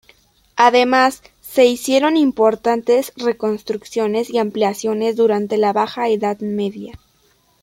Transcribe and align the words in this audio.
Además, 0.55 1.21
se 1.41 1.67
hicieron 1.67 2.17
importantes 2.17 3.13
reconstrucciones 3.17 4.31
y 4.31 4.39
ampliaciones 4.39 5.15
durante 5.15 5.59
la 5.59 5.73
Baja 5.73 6.09
Edad 6.09 6.39
Media. 6.39 6.97